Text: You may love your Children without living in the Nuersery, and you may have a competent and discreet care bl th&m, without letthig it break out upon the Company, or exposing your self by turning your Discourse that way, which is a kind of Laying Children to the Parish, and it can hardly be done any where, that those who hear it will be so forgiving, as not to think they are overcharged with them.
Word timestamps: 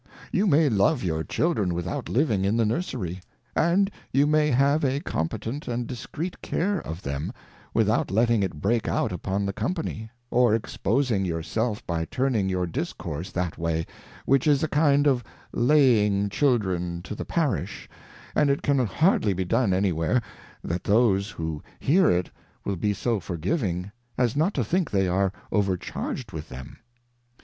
You 0.31 0.47
may 0.47 0.67
love 0.67 1.03
your 1.03 1.23
Children 1.23 1.75
without 1.75 2.09
living 2.09 2.43
in 2.43 2.57
the 2.57 2.63
Nuersery, 2.65 3.21
and 3.55 3.91
you 4.11 4.25
may 4.25 4.49
have 4.49 4.83
a 4.83 4.99
competent 5.01 5.67
and 5.67 5.85
discreet 5.85 6.41
care 6.41 6.81
bl 6.81 6.91
th&m, 6.93 7.31
without 7.71 8.07
letthig 8.07 8.41
it 8.43 8.59
break 8.61 8.87
out 8.87 9.11
upon 9.11 9.45
the 9.45 9.53
Company, 9.53 10.09
or 10.31 10.55
exposing 10.55 11.23
your 11.23 11.43
self 11.43 11.85
by 11.85 12.05
turning 12.05 12.49
your 12.49 12.65
Discourse 12.65 13.29
that 13.33 13.59
way, 13.59 13.85
which 14.25 14.47
is 14.47 14.63
a 14.63 14.67
kind 14.67 15.05
of 15.05 15.23
Laying 15.53 16.29
Children 16.29 17.03
to 17.03 17.13
the 17.13 17.23
Parish, 17.23 17.87
and 18.35 18.49
it 18.49 18.63
can 18.63 18.83
hardly 18.83 19.33
be 19.33 19.45
done 19.45 19.71
any 19.71 19.91
where, 19.91 20.19
that 20.63 20.83
those 20.83 21.29
who 21.29 21.61
hear 21.79 22.09
it 22.09 22.31
will 22.65 22.75
be 22.75 22.91
so 22.95 23.19
forgiving, 23.19 23.91
as 24.17 24.35
not 24.35 24.55
to 24.55 24.63
think 24.63 24.89
they 24.89 25.07
are 25.07 25.31
overcharged 25.51 26.31
with 26.31 26.49
them. 26.49 26.77